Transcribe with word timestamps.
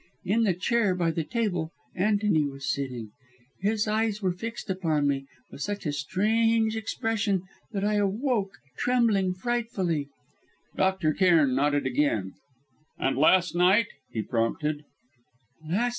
In 0.25 0.41
the 0.45 0.55
chair, 0.55 0.95
by 0.95 1.11
the 1.11 1.23
table, 1.23 1.69
Antony 1.95 2.47
was 2.47 2.67
sitting. 2.73 3.11
His 3.59 3.87
eyes 3.87 4.19
were 4.19 4.31
fixed 4.31 4.67
upon 4.71 5.05
me, 5.07 5.27
with 5.51 5.61
such 5.61 5.85
a 5.85 5.93
strange 5.93 6.75
expression 6.75 7.43
that 7.71 7.83
I 7.83 7.97
awoke, 7.97 8.49
trembling 8.79 9.35
frightfully" 9.35 10.09
Dr. 10.75 11.13
Cairn 11.13 11.53
nodded 11.53 11.85
again. 11.85 12.33
"And 12.97 13.15
last 13.15 13.55
night?" 13.55 13.89
he 14.09 14.23
prompted. 14.23 14.85